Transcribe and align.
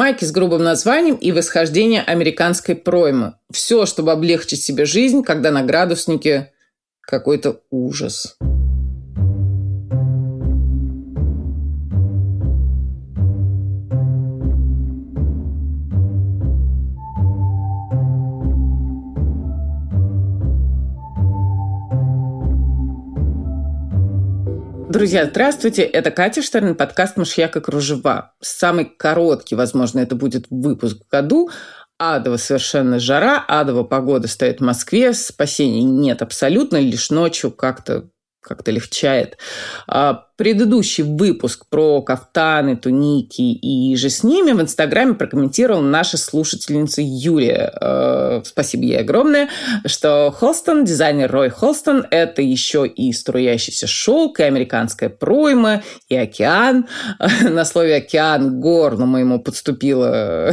Майки 0.00 0.24
с 0.24 0.32
грубым 0.32 0.62
названием 0.62 1.16
и 1.16 1.30
восхождение 1.30 2.00
американской 2.00 2.74
проймы. 2.74 3.34
Все, 3.52 3.84
чтобы 3.84 4.12
облегчить 4.12 4.62
себе 4.62 4.86
жизнь, 4.86 5.22
когда 5.22 5.50
на 5.50 5.62
градуснике 5.62 6.54
какой-то 7.02 7.60
ужас. 7.70 8.38
Друзья, 25.00 25.24
здравствуйте. 25.24 25.80
Это 25.80 26.10
Катя 26.10 26.42
Штерн, 26.42 26.74
подкаст 26.74 27.16
«Мышьяк 27.16 27.56
и 27.56 27.60
кружева». 27.62 28.34
Самый 28.42 28.84
короткий, 28.84 29.54
возможно, 29.54 30.00
это 30.00 30.14
будет 30.14 30.44
выпуск 30.50 30.98
в 31.02 31.10
году. 31.10 31.48
Адова 31.96 32.36
совершенно 32.36 32.98
жара, 32.98 33.42
адова 33.48 33.82
погода 33.82 34.28
стоит 34.28 34.60
в 34.60 34.62
Москве, 34.62 35.14
спасений 35.14 35.84
нет 35.84 36.20
абсолютно, 36.20 36.76
лишь 36.76 37.08
ночью 37.08 37.50
как-то 37.50 38.10
как-то 38.42 38.70
легчает. 38.70 39.36
А, 39.86 40.26
предыдущий 40.36 41.04
выпуск 41.04 41.66
про 41.68 42.00
кафтаны, 42.00 42.74
туники 42.74 43.42
и 43.42 43.94
же 43.96 44.08
с 44.08 44.24
ними 44.24 44.52
в 44.52 44.62
Инстаграме 44.62 45.12
прокомментировала 45.12 45.82
наша 45.82 46.16
слушательница 46.16 47.02
Юлия. 47.04 47.70
А, 47.74 48.42
спасибо 48.44 48.84
ей 48.84 49.00
огромное, 49.00 49.50
что 49.84 50.34
Холстон, 50.34 50.84
дизайнер 50.84 51.30
Рой 51.30 51.50
Холстон, 51.50 52.06
это 52.10 52.40
еще 52.40 52.86
и 52.86 53.12
струящийся 53.12 53.86
шелк, 53.86 54.40
и 54.40 54.44
американская 54.44 55.10
пройма, 55.10 55.82
и 56.08 56.16
океан. 56.16 56.86
На 57.42 57.66
слове 57.66 57.96
«океан» 57.96 58.60
горло 58.60 59.04
моему 59.04 59.40
подступила 59.40 60.52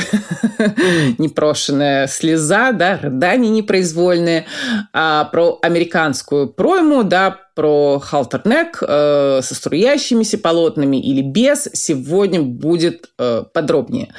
непрошенная 1.17 2.07
слеза, 2.07 2.73
да, 2.73 2.97
рыдания 3.01 3.49
непроизвольные. 3.49 4.45
А 4.91 5.25
про 5.25 5.59
американскую 5.61 6.49
пройму, 6.49 7.03
да, 7.03 7.46
про 7.57 7.97
халтернек 7.97 8.83
э, 8.87 9.39
со 9.41 9.55
струящимися 9.55 10.37
полотнами 10.37 10.97
или 10.97 11.23
без 11.23 11.67
сегодня 11.73 12.43
будет 12.43 13.09
э, 13.17 13.45
подробнее. 13.51 14.13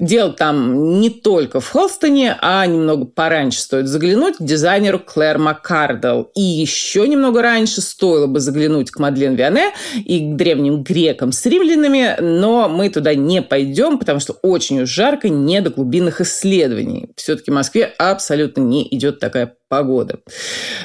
Дело 0.00 0.32
там 0.32 0.98
не 0.98 1.08
только 1.08 1.60
в 1.60 1.68
Холстоне, 1.68 2.36
а 2.42 2.66
немного 2.66 3.04
пораньше 3.04 3.60
стоит 3.60 3.86
заглянуть 3.86 4.38
к 4.38 4.42
дизайнеру 4.42 4.98
Клэр 4.98 5.38
Маккардел. 5.38 6.32
И 6.34 6.40
еще 6.40 7.06
немного 7.06 7.40
раньше 7.40 7.80
стоило 7.80 8.26
бы 8.26 8.40
заглянуть 8.40 8.90
к 8.90 8.98
Мадлен 8.98 9.36
Виане 9.36 9.70
и 9.94 10.18
к 10.18 10.36
древним 10.36 10.82
грекам 10.82 11.30
с 11.30 11.46
римлянами, 11.46 12.16
но 12.20 12.68
мы 12.68 12.90
туда 12.90 13.14
не 13.14 13.42
пойдем, 13.42 13.96
потому 13.96 14.18
что 14.18 14.32
очень 14.42 14.82
уж 14.82 14.88
жарко, 14.88 15.28
не 15.28 15.60
до 15.60 15.70
глубинных 15.70 16.20
исследований. 16.20 17.10
Все-таки 17.14 17.52
в 17.52 17.54
Москве 17.54 17.94
абсолютно 17.96 18.62
не 18.62 18.88
идет 18.90 19.20
такая 19.20 19.54
погоды. 19.72 20.16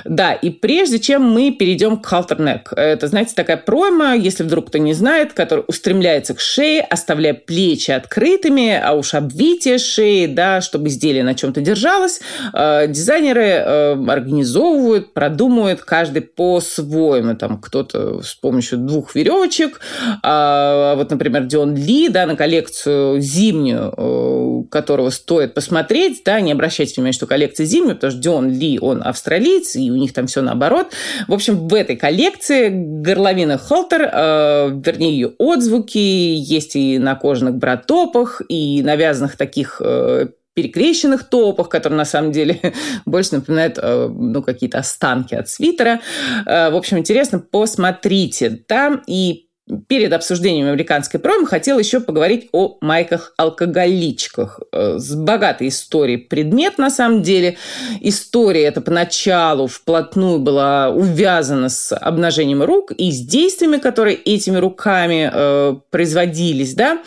Да, 0.05 0.31
и 0.31 0.49
прежде 0.49 0.97
чем 0.97 1.21
мы 1.21 1.51
перейдем 1.51 1.97
к 1.97 2.05
халтернек, 2.05 2.71
это, 2.71 3.07
знаете, 3.07 3.33
такая 3.35 3.57
пройма, 3.57 4.15
если 4.15 4.43
вдруг 4.43 4.67
кто 4.67 4.77
не 4.77 4.93
знает, 4.93 5.33
которая 5.33 5.65
устремляется 5.67 6.33
к 6.33 6.39
шее, 6.39 6.79
оставляя 6.79 7.33
плечи 7.33 7.91
открытыми, 7.91 8.81
а 8.81 8.93
уж 8.93 9.13
обвитие 9.13 9.77
шеи, 9.77 10.27
да, 10.27 10.61
чтобы 10.61 10.87
изделие 10.87 11.25
на 11.25 11.35
чем-то 11.35 11.59
держалось, 11.59 12.21
э, 12.53 12.87
дизайнеры 12.87 13.41
э, 13.41 14.05
организовывают, 14.07 15.13
продумывают 15.13 15.81
каждый 15.81 16.21
по-своему. 16.21 17.35
Там 17.35 17.59
кто-то 17.59 18.21
с 18.21 18.35
помощью 18.35 18.77
двух 18.77 19.15
веревочек, 19.15 19.81
а, 20.23 20.95
вот, 20.95 21.11
например, 21.11 21.43
Дион 21.43 21.75
Ли, 21.75 22.07
да, 22.07 22.25
на 22.25 22.37
коллекцию 22.37 23.19
зимнюю, 23.19 23.93
э, 23.97 24.26
которого 24.69 25.09
стоит 25.09 25.53
посмотреть, 25.53 26.21
да, 26.25 26.39
не 26.39 26.51
обращайте 26.51 26.95
внимания, 26.95 27.13
что 27.13 27.27
коллекция 27.27 27.65
зимняя, 27.65 27.95
потому 27.95 28.11
что 28.11 28.21
Дион 28.21 28.49
Ли 28.51 28.79
он 28.79 29.01
австралиец, 29.03 29.75
и 29.75 29.91
у 29.91 29.95
них 29.95 30.13
там 30.13 30.27
все 30.27 30.41
наоборот. 30.41 30.87
В 31.27 31.33
общем, 31.33 31.67
в 31.67 31.73
этой 31.73 31.95
коллекции 31.95 32.69
горловина 32.69 33.57
Холтер, 33.57 34.09
э, 34.11 34.69
вернее, 34.83 35.11
ее 35.11 35.33
отзвуки 35.37 35.97
есть 35.97 36.75
и 36.75 36.99
на 36.99 37.15
кожаных 37.15 37.55
братопах, 37.55 38.41
и 38.49 38.81
на 38.83 38.95
вязаных 38.95 39.37
таких 39.37 39.81
э, 39.83 40.27
перекрещенных 40.57 41.23
топах, 41.23 41.69
которые 41.69 41.97
на 41.97 42.05
самом 42.05 42.31
деле 42.31 42.59
больше 43.05 43.35
напоминают 43.35 43.77
э, 43.77 44.07
ну, 44.07 44.41
какие-то 44.41 44.79
останки 44.79 45.35
от 45.35 45.49
свитера. 45.49 46.01
Э, 46.47 46.71
в 46.71 46.75
общем, 46.75 46.97
интересно, 46.97 47.39
посмотрите. 47.39 48.49
Там 48.67 49.03
и 49.05 49.46
перед 49.87 50.13
обсуждением 50.13 50.67
американской 50.67 51.19
промы 51.19 51.45
хотел 51.45 51.77
еще 51.77 51.99
поговорить 51.99 52.49
о 52.53 52.77
майках-алкоголичках. 52.81 54.61
Э, 54.71 54.97
с 54.97 55.13
богатой 55.15 55.67
историей 55.67 56.17
предмет, 56.17 56.77
на 56.77 56.89
самом 56.89 57.21
деле. 57.21 57.57
История 58.01 58.63
эта 58.63 58.81
поначалу 58.81 59.67
вплотную 59.67 60.39
была 60.39 60.89
увязана 60.89 61.69
с 61.69 61.95
обнажением 61.95 62.63
рук 62.63 62.91
и 62.91 63.11
с 63.11 63.19
действиями, 63.19 63.77
которые 63.77 64.15
этими 64.15 64.57
руками 64.57 65.29
э, 65.31 65.75
производились, 65.89 66.73
да. 66.73 66.99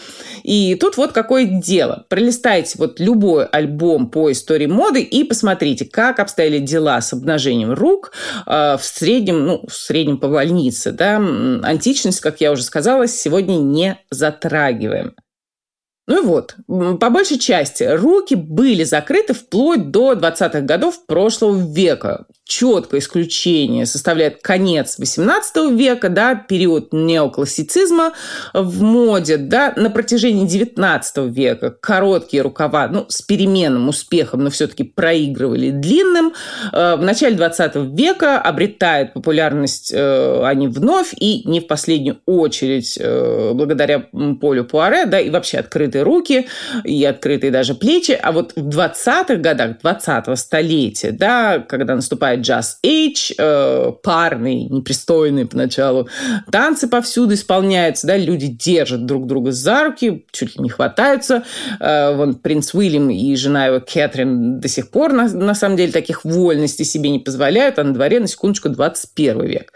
И 0.43 0.75
тут 0.75 0.97
вот 0.97 1.13
какое 1.13 1.45
дело. 1.45 2.05
Пролистайте 2.09 2.77
вот 2.79 3.01
любой 3.01 3.47
альбом 3.47 4.11
по 4.11 4.33
истории 4.33 4.67
моды 4.67 5.03
и 5.03 5.25
посмотрите, 5.25 5.85
как 5.85 6.19
обстояли 6.19 6.59
дела 6.59 7.01
с 7.01 7.13
обнажением 7.13 7.73
рук 7.73 8.13
э, 8.47 8.77
в 8.77 8.85
среднем, 8.85 9.47
ну, 9.47 9.65
в 9.67 9.75
среднем 9.75 10.19
по 10.19 10.29
больнице, 10.29 10.93
да. 10.93 11.17
Античность, 11.17 12.21
как 12.21 12.41
я 12.41 12.50
уже 12.53 12.63
сказала, 12.63 13.07
сегодня 13.07 13.57
не 13.57 13.99
затрагиваем. 14.11 15.15
Ну 16.07 16.23
и 16.23 16.27
вот, 16.27 16.57
по 16.67 17.11
большей 17.11 17.39
части 17.39 17.85
руки 17.85 18.35
были 18.35 18.85
закрыты 18.85 19.33
вплоть 19.33 19.91
до 19.91 20.15
20-х 20.15 20.61
годов 20.63 21.07
прошлого 21.07 21.73
века 21.73 22.27
четкое 22.51 23.01
исключение 23.01 23.87
составляет 23.87 24.43
конец 24.43 24.99
XVIII 24.99 25.77
века, 25.77 26.09
да, 26.09 26.35
период 26.35 26.93
неоклассицизма 26.93 28.13
в 28.53 28.83
моде, 28.83 29.37
да, 29.37 29.73
на 29.77 29.89
протяжении 29.89 30.49
XIX 30.49 31.31
века 31.31 31.71
короткие 31.71 32.43
рукава, 32.43 32.89
ну, 32.89 33.07
с 33.09 33.23
переменным 33.23 33.89
успехом, 33.89 34.43
но 34.43 34.51
все-таки 34.51 34.83
проигрывали 34.83 35.71
длинным. 35.71 36.33
Э, 36.73 36.97
в 36.97 37.03
начале 37.03 37.37
XX 37.37 37.95
века 37.97 38.41
обретают 38.41 39.13
популярность 39.13 39.93
э, 39.95 40.43
они 40.45 40.67
вновь, 40.67 41.15
и 41.17 41.49
не 41.49 41.61
в 41.61 41.69
последнюю 41.69 42.19
очередь 42.27 42.99
э, 43.01 43.53
благодаря 43.55 44.07
Полю 44.41 44.65
Пуаре, 44.65 45.07
да, 45.07 45.21
и 45.21 45.31
вообще 45.31 45.59
открытые 45.59 46.03
руки, 46.03 46.49
и 46.83 47.05
открытые 47.05 47.53
даже 47.53 47.77
плечи. 47.77 48.19
А 48.21 48.33
вот 48.33 48.55
в 48.57 48.69
20-х 48.69 49.37
годах 49.37 49.77
20-го 49.81 50.35
столетия, 50.35 51.13
да, 51.13 51.61
когда 51.61 51.95
наступает 51.95 52.40
джаз 52.41 52.79
эйдж, 52.83 53.33
э, 53.39 53.93
парный, 54.03 54.65
непристойный 54.65 55.47
поначалу. 55.47 56.09
Танцы 56.51 56.89
повсюду 56.89 57.35
исполняются, 57.35 58.07
да, 58.07 58.17
люди 58.17 58.49
держат 58.49 59.07
друг 59.07 59.27
друга 59.27 59.53
за 59.53 59.85
руки, 59.85 60.25
чуть 60.33 60.57
ли 60.57 60.63
не 60.63 60.69
хватаются. 60.69 61.45
Э, 61.79 62.15
вон 62.15 62.35
принц 62.35 62.75
Уильям 62.75 63.11
и 63.11 63.35
жена 63.37 63.67
его 63.67 63.81
Кэтрин 63.81 64.61
до 64.61 64.69
сих 64.69 64.91
пор, 64.91 65.13
на, 65.13 65.29
на 65.29 65.55
самом 65.55 65.77
деле, 65.77 65.93
таких 65.93 66.25
вольностей 66.25 66.85
себе 66.85 67.11
не 67.11 67.19
позволяют, 67.19 67.79
а 67.79 67.85
на 67.85 67.95
дворе, 67.95 68.21
на 68.21 68.27
секундочку, 68.27 68.69
21 68.69 69.45
век. 69.45 69.73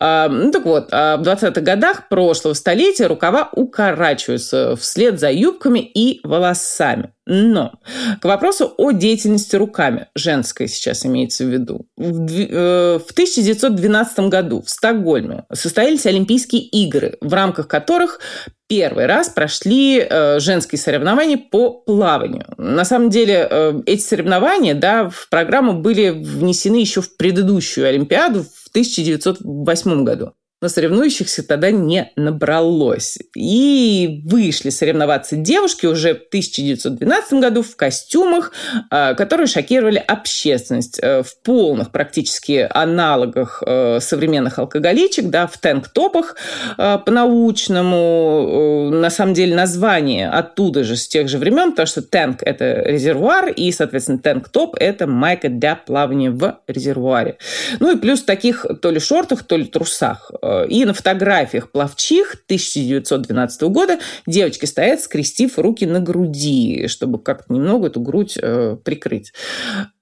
Э, 0.00 0.28
ну, 0.28 0.50
так 0.50 0.64
вот, 0.64 0.88
а 0.92 1.16
в 1.16 1.22
20-х 1.22 1.60
годах 1.60 2.08
прошлого 2.08 2.54
столетия 2.54 3.06
рукава 3.06 3.48
укорачиваются 3.52 4.76
вслед 4.76 5.18
за 5.20 5.30
юбками 5.30 5.78
и 5.78 6.20
волосами. 6.24 7.10
Но 7.26 7.72
к 8.20 8.24
вопросу 8.24 8.74
о 8.76 8.90
деятельности 8.90 9.56
руками, 9.56 10.08
женской 10.14 10.68
сейчас 10.68 11.06
имеется 11.06 11.44
в 11.44 11.48
виду. 11.48 11.86
В 11.96 13.10
1912 13.10 14.18
э, 14.18 14.28
году 14.28 14.62
в 14.62 14.68
Стокгольме 14.68 15.44
состоялись 15.52 16.04
Олимпийские 16.04 16.62
игры, 16.62 17.16
в 17.22 17.32
рамках 17.32 17.66
которых 17.66 18.20
первый 18.68 19.06
раз 19.06 19.30
прошли 19.30 20.00
э, 20.00 20.38
женские 20.40 20.78
соревнования 20.78 21.38
по 21.38 21.70
плаванию. 21.70 22.46
На 22.58 22.84
самом 22.84 23.08
деле 23.08 23.48
э, 23.50 23.80
эти 23.86 24.02
соревнования 24.02 24.74
да, 24.74 25.08
в 25.08 25.28
программу 25.30 25.72
были 25.80 26.10
внесены 26.10 26.76
еще 26.76 27.00
в 27.00 27.16
предыдущую 27.16 27.88
Олимпиаду 27.88 28.42
в 28.42 28.68
1908 28.68 30.04
году 30.04 30.34
но 30.64 30.70
соревнующихся 30.70 31.46
тогда 31.46 31.70
не 31.70 32.10
набралось. 32.16 33.18
И 33.36 34.22
вышли 34.24 34.70
соревноваться 34.70 35.36
девушки 35.36 35.84
уже 35.84 36.14
в 36.14 36.28
1912 36.28 37.34
году 37.34 37.62
в 37.62 37.76
костюмах, 37.76 38.50
а, 38.90 39.12
которые 39.12 39.46
шокировали 39.46 39.98
общественность 39.98 40.98
э, 41.02 41.22
в 41.22 41.36
полных 41.42 41.90
практически 41.90 42.66
аналогах 42.70 43.62
э, 43.66 43.98
современных 44.00 44.58
алкоголичек, 44.58 45.26
да, 45.26 45.46
в 45.46 45.58
тэнк-топах 45.58 46.36
э, 46.78 46.98
по-научному. 47.04 48.88
На 48.90 49.10
самом 49.10 49.34
деле 49.34 49.54
название 49.54 50.30
оттуда 50.30 50.82
же, 50.82 50.96
с 50.96 51.06
тех 51.06 51.28
же 51.28 51.36
времен, 51.36 51.72
потому 51.72 51.86
что 51.86 52.00
тэнк– 52.00 52.42
это 52.42 52.84
резервуар, 52.86 53.50
и, 53.50 53.70
соответственно, 53.70 54.18
тэнк-топ– 54.18 54.76
это 54.80 55.06
майка 55.06 55.50
для 55.50 55.76
плавания 55.76 56.30
в 56.30 56.58
резервуаре. 56.66 57.36
Ну 57.80 57.92
и 57.92 57.98
плюс 57.98 58.22
в 58.22 58.24
таких 58.24 58.64
то 58.80 58.90
ли 58.90 58.98
шортах, 58.98 59.42
то 59.42 59.58
ли 59.58 59.66
трусах– 59.66 60.30
Э, 60.53 60.53
и 60.62 60.84
на 60.84 60.94
фотографиях 60.94 61.70
плавчих 61.70 62.36
1912 62.46 63.62
года 63.62 63.98
девочки 64.26 64.66
стоят, 64.66 65.00
скрестив 65.00 65.58
руки 65.58 65.86
на 65.86 66.00
груди, 66.00 66.86
чтобы 66.88 67.18
как-то 67.18 67.52
немного 67.52 67.88
эту 67.88 68.00
грудь 68.00 68.38
э, 68.40 68.76
прикрыть. 68.84 69.32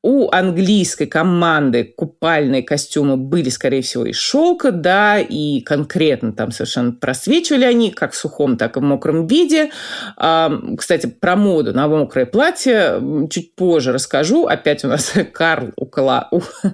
У 0.03 0.29
английской 0.33 1.07
команды 1.07 1.85
купальные 1.85 2.65
костюмы 2.65 3.17
были, 3.17 3.51
скорее 3.51 3.83
всего, 3.83 4.05
из 4.05 4.17
шелка, 4.17 4.73
да, 4.73 5.21
и 5.21 5.61
конкретно 5.61 6.33
там 6.33 6.51
совершенно 6.51 6.91
просвечивали 6.91 7.65
они 7.65 7.93
как 7.93 8.13
в 8.13 8.17
сухом, 8.17 8.57
так 8.57 8.77
и 8.77 8.81
в 8.81 8.83
мокром 8.83 9.29
виде. 9.29 9.71
Кстати, 10.17 11.07
про 11.07 11.37
моду 11.37 11.73
на 11.73 11.87
мокрое 11.87 12.27
платье 12.27 13.01
чуть 13.31 13.55
позже 13.55 13.93
расскажу. 13.93 14.47
Опять 14.47 14.85
у 14.85 14.89
нас 14.89 15.13
Карл, 15.33 15.71
укла... 15.77 16.29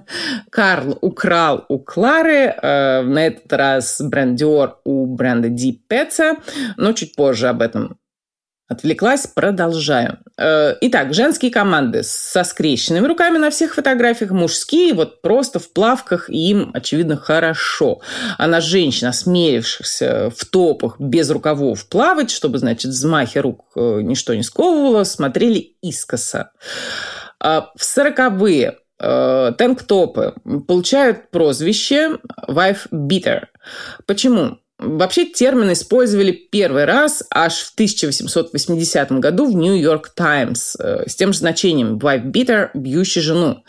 Карл 0.49 0.97
украл 1.01 1.65
у 1.69 1.77
Клары, 1.79 2.55
э, 2.61 3.01
на 3.01 3.27
этот 3.27 3.51
раз 3.53 4.01
бренд 4.01 4.41
Dior 4.41 4.71
у 4.85 5.05
бренда 5.05 5.49
Deep 5.49 5.79
Pets, 5.89 6.37
но 6.77 6.93
чуть 6.93 7.15
позже 7.15 7.47
об 7.47 7.61
этом 7.61 7.98
Отвлеклась, 8.69 9.25
продолжаю. 9.25 10.19
Э, 10.37 10.75
итак, 10.81 11.11
женские 11.15 11.49
команды 11.49 12.03
со 12.03 12.43
скрещенными 12.43 13.07
руками 13.07 13.39
на 13.39 13.49
всех 13.49 13.73
фотографиях, 13.73 14.29
мужские 14.29 14.93
вот 14.93 15.23
просто 15.23 15.57
в 15.57 15.73
плавках, 15.73 16.29
им, 16.29 16.69
очевидно, 16.75 17.17
хорошо. 17.17 18.01
А 18.37 18.45
на 18.45 18.61
женщин, 18.61 19.07
осмелившихся 19.07 20.29
в 20.29 20.45
топах 20.45 20.99
без 20.99 21.31
рукавов 21.31 21.89
плавать, 21.89 22.29
чтобы, 22.29 22.59
значит, 22.59 22.91
взмахи 22.91 23.39
рук 23.39 23.65
э, 23.75 24.01
ничто 24.03 24.35
не 24.35 24.43
сковывало, 24.43 25.03
смотрели 25.03 25.73
искоса. 25.81 26.51
А 27.39 27.71
в 27.75 27.83
сороковые 27.83 28.77
э, 28.99 29.51
тенк-топы 29.57 30.35
получают 30.67 31.31
прозвище 31.31 32.19
«wife 32.47 32.87
beater». 32.91 33.45
Почему? 34.05 34.59
Вообще 34.79 35.25
термин 35.25 35.73
использовали 35.73 36.31
первый 36.31 36.85
раз 36.85 37.23
аж 37.33 37.59
в 37.59 37.73
1880 37.73 39.11
году 39.13 39.51
в 39.51 39.53
Нью-Йорк 39.53 40.09
Таймс 40.15 40.77
э, 40.79 41.03
с 41.05 41.15
тем 41.15 41.33
же 41.33 41.39
значением 41.39 41.97
«wife 41.97 42.31
beater»– 42.31 42.69
«бьющий 42.73 43.21
жену». 43.21 43.63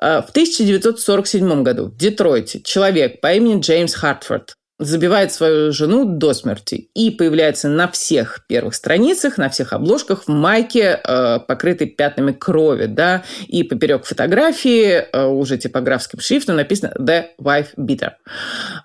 Э, 0.00 0.22
в 0.22 0.30
1947 0.30 1.62
году 1.64 1.86
в 1.86 1.96
Детройте 1.96 2.60
человек 2.62 3.20
по 3.20 3.34
имени 3.34 3.60
Джеймс 3.60 3.94
Хартфорд 3.94 4.54
забивает 4.78 5.32
свою 5.32 5.72
жену 5.72 6.04
до 6.04 6.32
смерти 6.34 6.88
и 6.94 7.10
появляется 7.10 7.68
на 7.68 7.88
всех 7.88 8.44
первых 8.46 8.74
страницах, 8.74 9.36
на 9.36 9.48
всех 9.48 9.72
обложках 9.72 10.24
в 10.24 10.28
майке, 10.28 11.00
э, 11.02 11.40
покрытой 11.46 11.88
пятнами 11.88 12.32
крови, 12.32 12.86
да, 12.86 13.24
и 13.48 13.64
поперек 13.64 14.04
фотографии 14.04 15.04
э, 15.12 15.26
уже 15.26 15.58
типографским 15.58 16.20
шрифтом 16.20 16.56
написано 16.56 16.92
«The 16.98 17.24
Wife 17.40 17.74
Beater». 17.76 18.12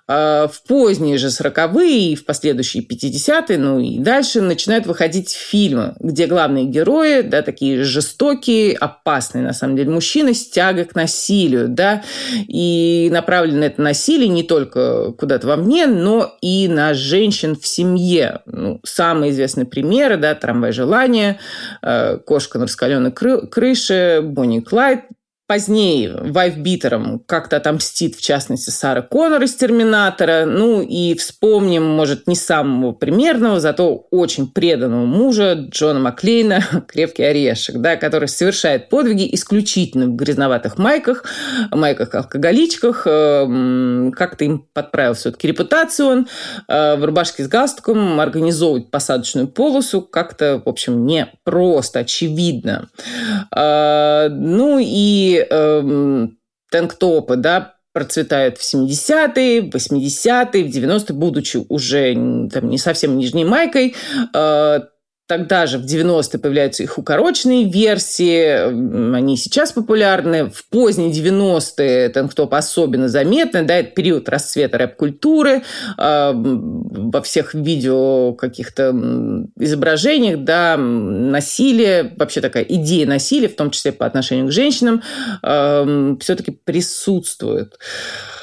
Э, 0.08 0.48
в 0.52 0.62
поздние 0.66 1.16
же 1.16 1.30
сороковые 1.30 2.12
и 2.12 2.16
в 2.16 2.24
последующие 2.24 2.84
50-е, 2.84 3.58
ну 3.58 3.78
и 3.78 3.98
дальше 3.98 4.40
начинают 4.40 4.86
выходить 4.86 5.30
фильмы, 5.30 5.94
где 6.00 6.26
главные 6.26 6.64
герои, 6.64 7.22
да, 7.22 7.42
такие 7.42 7.84
жестокие, 7.84 8.76
опасные, 8.76 9.44
на 9.44 9.52
самом 9.52 9.76
деле, 9.76 9.90
мужчины 9.90 10.34
с 10.34 10.48
тягой 10.48 10.86
к 10.86 10.96
насилию, 10.96 11.68
да, 11.68 12.02
и 12.48 13.08
направлено 13.12 13.66
это 13.66 13.80
насилие 13.80 14.28
не 14.28 14.42
только 14.42 15.12
куда-то 15.12 15.46
но 15.86 16.36
и 16.40 16.68
на 16.68 16.94
женщин 16.94 17.56
в 17.56 17.66
семье. 17.66 18.40
Ну, 18.46 18.80
самые 18.84 19.32
известные 19.32 19.66
примеры, 19.66 20.16
да, 20.16 20.34
«Трамвай 20.34 20.72
желания», 20.72 21.38
э, 21.82 22.18
«Кошка 22.18 22.58
на 22.58 22.64
раскаленной 22.64 23.12
крыше», 23.12 24.20
«Бонни 24.22 24.60
Клайд», 24.60 25.00
Позднее 25.46 26.10
вайфбитером 26.22 27.18
как-то 27.26 27.58
отомстит, 27.58 28.16
в 28.16 28.22
частности, 28.22 28.70
Сара 28.70 29.02
Коннор 29.02 29.42
из 29.42 29.54
«Терминатора». 29.54 30.46
Ну 30.46 30.80
и 30.80 31.14
вспомним, 31.16 31.84
может, 31.84 32.26
не 32.26 32.34
самого 32.34 32.92
примерного, 32.92 33.60
зато 33.60 34.06
очень 34.10 34.46
преданного 34.46 35.04
мужа 35.04 35.52
Джона 35.52 36.00
Маклейна 36.00 36.64
«Крепкий 36.88 37.24
орешек», 37.24 37.76
да, 37.76 37.96
который 37.96 38.26
совершает 38.26 38.88
подвиги 38.88 39.28
исключительно 39.34 40.06
в 40.06 40.16
грязноватых 40.16 40.78
майках, 40.78 41.24
майках-алкоголичках. 41.70 43.06
Э, 43.06 44.10
как-то 44.16 44.46
им 44.46 44.66
подправил 44.72 45.12
все-таки 45.12 45.46
репутацию 45.48 46.08
он. 46.08 46.28
Э, 46.68 46.96
в 46.96 47.04
рубашке 47.04 47.44
с 47.44 47.48
галстуком 47.48 48.18
организовывать 48.18 48.90
посадочную 48.90 49.48
полосу 49.48 50.00
как-то, 50.00 50.62
в 50.64 50.68
общем, 50.70 51.04
не 51.04 51.28
просто, 51.44 51.98
очевидно. 51.98 52.88
Э, 53.54 54.28
ну 54.30 54.78
и 54.80 55.33
и 55.34 55.46
э, 55.48 56.26
тенктопы, 56.70 57.36
да, 57.36 57.74
процветают 57.92 58.58
в 58.58 58.62
70-е, 58.62 59.70
80-е, 59.70 60.64
в 60.64 60.66
90-е, 60.66 61.14
будучи 61.14 61.58
уже 61.68 62.14
там, 62.52 62.68
не 62.68 62.78
совсем 62.78 63.16
нижней 63.16 63.44
майкой, 63.44 63.94
э, 64.34 64.80
Тогда 65.26 65.66
же 65.66 65.78
в 65.78 65.86
90-е 65.86 66.38
появляются 66.38 66.82
их 66.82 66.98
укороченные 66.98 67.64
версии, 67.64 69.14
они 69.14 69.38
сейчас 69.38 69.72
популярны. 69.72 70.50
В 70.50 70.68
поздние 70.68 71.10
90-е 71.12 72.10
Тэнктоп 72.10 72.52
особенно 72.52 73.08
заметны, 73.08 73.62
да, 73.62 73.76
это 73.76 73.92
период 73.92 74.28
расцвета 74.28 74.76
рэп-культуры, 74.76 75.62
э, 75.96 76.32
во 76.34 77.22
всех 77.22 77.54
видео 77.54 78.34
каких-то 78.34 78.94
изображениях, 79.58 80.44
да, 80.44 80.76
насилие, 80.76 82.12
вообще 82.18 82.42
такая 82.42 82.64
идея 82.64 83.06
насилия, 83.06 83.48
в 83.48 83.56
том 83.56 83.70
числе 83.70 83.92
по 83.92 84.04
отношению 84.04 84.48
к 84.48 84.52
женщинам, 84.52 85.02
э, 85.42 86.16
все-таки 86.20 86.50
присутствует. 86.50 87.78
А, 87.78 88.33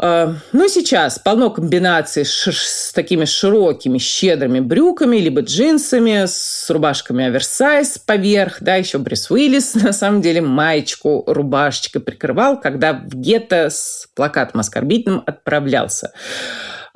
ну, 0.00 0.68
сейчас 0.68 1.18
полно 1.18 1.50
комбинаций 1.50 2.24
с, 2.24 2.92
такими 2.94 3.24
широкими, 3.24 3.98
щедрыми 3.98 4.60
брюками, 4.60 5.16
либо 5.16 5.40
джинсами, 5.40 6.26
с 6.26 6.70
рубашками 6.70 7.24
оверсайз 7.24 7.98
поверх, 7.98 8.58
да, 8.60 8.76
еще 8.76 8.98
Брюс 8.98 9.30
Уиллис, 9.30 9.74
на 9.82 9.92
самом 9.92 10.22
деле, 10.22 10.40
маечку 10.40 11.24
рубашечкой 11.26 12.00
прикрывал, 12.00 12.60
когда 12.60 12.92
в 12.92 13.14
гетто 13.14 13.70
с 13.70 14.08
плакатом 14.14 14.60
оскорбительным 14.60 15.22
отправлялся. 15.26 16.12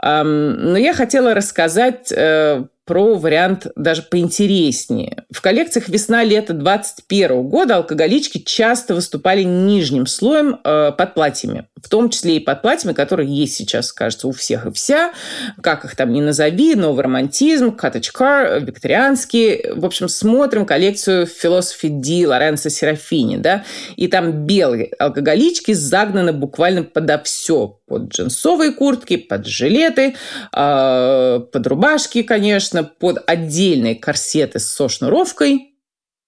Но 0.03 0.77
я 0.77 0.95
хотела 0.95 1.33
рассказать 1.33 2.11
э, 2.11 2.65
про 2.85 3.15
вариант 3.15 3.69
даже 3.77 4.03
поинтереснее. 4.03 5.25
В 5.31 5.41
коллекциях 5.41 5.89
весна-лето 5.89 6.55
2021 6.55 7.43
года 7.49 7.77
алкоголички 7.77 8.39
часто 8.39 8.97
выступали 8.97 9.45
нижним 9.45 10.07
слоем 10.07 10.59
э, 10.65 10.91
под 10.99 11.15
платьями, 11.15 11.69
в 11.83 11.89
том 11.89 12.11
числе 12.11 12.37
и 12.37 12.41
под 12.41 12.63
платьями, 12.63 12.93
которые 12.93 13.29
есть 13.29 13.55
сейчас, 13.55 13.93
кажется, 13.93 14.29
у 14.29 14.33
всех 14.33 14.67
и 14.67 14.73
вся, 14.73 15.13
как 15.61 15.85
их 15.85 15.97
там 15.97 16.13
ни 16.13 16.21
назови, 16.21 16.75
новый 16.75 17.03
романтизм, 17.03 17.77
car, 17.77 18.61
викторианский. 18.65 19.73
В 19.73 19.85
общем, 19.85 20.09
смотрим 20.09 20.65
коллекцию 20.65 21.27
Philosophy 21.27 21.89
D 21.89 22.27
Лоренцо 22.27 22.69
Серафини, 22.69 23.37
да, 23.37 23.65
и 23.97 24.09
там 24.09 24.47
белые 24.47 24.93
алкоголички 24.99 25.73
загнаны 25.73 26.33
буквально 26.33 26.85
подо 26.85 27.21
все, 27.25 27.81
под 27.87 28.09
джинсовые 28.09 28.73
куртки, 28.73 29.17
под 29.17 29.47
жилеты, 29.47 30.15
э, 30.55 31.41
под 31.53 31.67
рубашки, 31.67 32.23
конечно, 32.23 32.85
под 32.85 33.23
отдельные 33.27 33.97
корсеты 33.97 34.59
со 34.59 34.89
шнуровкой, 34.89 35.72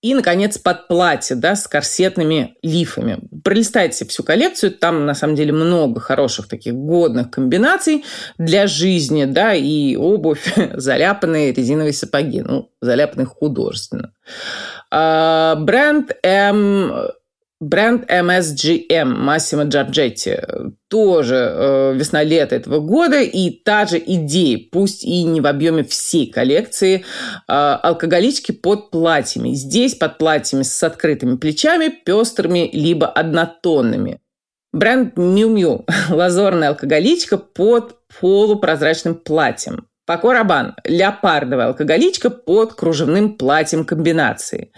и, 0.04 0.12
наконец, 0.12 0.58
под 0.58 0.86
платье, 0.86 1.34
да, 1.34 1.56
с 1.56 1.66
корсетными 1.66 2.56
лифами. 2.62 3.20
Пролистайте 3.42 4.04
всю 4.04 4.22
коллекцию, 4.22 4.72
там, 4.72 5.06
на 5.06 5.14
самом 5.14 5.34
деле, 5.34 5.54
много 5.54 5.98
хороших 5.98 6.46
таких 6.46 6.74
годных 6.74 7.30
комбинаций 7.30 8.04
для 8.36 8.66
жизни, 8.66 9.24
да, 9.24 9.54
и 9.54 9.96
обувь, 9.96 10.52
заляпанные 10.74 11.54
резиновые 11.54 11.94
сапоги, 11.94 12.42
ну, 12.42 12.70
заляпанные 12.82 13.24
художественно. 13.24 14.12
А, 14.90 15.54
бренд 15.54 16.14
М 16.22 16.92
Бренд 17.64 18.10
MSGM 18.10 19.06
Массимо 19.06 19.62
Джорджетти 19.64 20.36
тоже 20.88 21.34
э, 21.34 21.94
весна-лето 21.94 22.54
этого 22.54 22.80
года 22.80 23.22
и 23.22 23.48
та 23.50 23.86
же 23.86 23.98
идея, 24.04 24.60
пусть 24.70 25.02
и 25.02 25.22
не 25.22 25.40
в 25.40 25.46
объеме 25.46 25.82
всей 25.82 26.30
коллекции, 26.30 26.96
э, 26.96 27.02
алкоголички 27.48 28.52
под 28.52 28.90
платьями. 28.90 29.54
Здесь 29.54 29.94
под 29.94 30.18
платьями 30.18 30.62
с 30.62 30.82
открытыми 30.82 31.36
плечами, 31.36 31.88
пестрыми 31.88 32.68
либо 32.70 33.06
однотонными. 33.06 34.20
Бренд 34.74 35.16
Miu 35.16 35.84
лазорная 36.10 36.68
алкоголичка 36.68 37.38
под 37.38 37.96
полупрозрачным 38.20 39.14
платьем. 39.14 39.86
Пако 40.06 40.32
Рабан– 40.34 40.74
леопардовая 40.84 41.68
алкоголичка 41.68 42.28
под 42.28 42.74
кружевным 42.74 43.36
платьем 43.38 43.84
комбинации. 43.84 44.70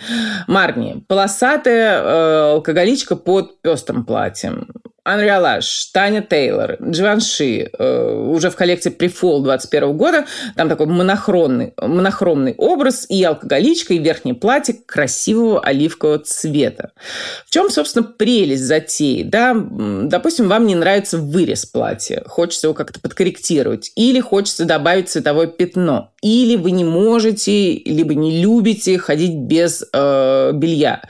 Марни– 0.46 1.04
полосатая 1.08 2.00
э, 2.00 2.52
алкоголичка 2.52 3.16
под 3.16 3.60
пестрым 3.60 4.04
платьем. 4.04 4.68
Анриалаш, 5.06 5.86
Таня 5.92 6.20
Тейлор, 6.20 6.78
Дживанши, 6.82 7.70
э, 7.78 8.12
уже 8.12 8.50
в 8.50 8.56
коллекции 8.56 8.90
Префол 8.90 9.40
21 9.40 9.96
года, 9.96 10.26
там 10.56 10.68
такой 10.68 10.86
монохромный, 10.86 11.74
монохромный 11.80 12.54
образ 12.58 13.06
и 13.08 13.22
алкоголичка, 13.22 13.94
и 13.94 13.98
верхнее 13.98 14.34
платье 14.34 14.74
красивого 14.84 15.60
оливкового 15.60 16.18
цвета. 16.18 16.90
В 17.46 17.50
чем, 17.50 17.70
собственно, 17.70 18.04
прелесть 18.04 18.64
затеи? 18.64 19.22
Да, 19.22 19.54
допустим, 19.54 20.48
вам 20.48 20.66
не 20.66 20.74
нравится 20.74 21.18
вырез 21.18 21.66
платья, 21.66 22.24
хочется 22.26 22.66
его 22.66 22.74
как-то 22.74 22.98
подкорректировать, 22.98 23.92
или 23.94 24.18
хочется 24.18 24.64
добавить 24.64 25.08
цветовое 25.08 25.46
пятно, 25.46 26.10
или 26.26 26.56
вы 26.56 26.72
не 26.72 26.84
можете, 26.84 27.74
либо 27.84 28.14
не 28.14 28.42
любите 28.42 28.98
ходить 28.98 29.36
без 29.36 29.84
э, 29.92 30.52
белья. 30.54 31.02